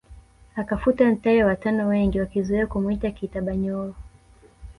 Akafuta 0.55 1.03
Ntare 1.11 1.41
wa 1.45 1.55
tano 1.55 1.87
wengi 1.87 2.19
wakizoea 2.19 2.67
kumuita 2.67 3.11
Kiitabanyoro 3.11 3.95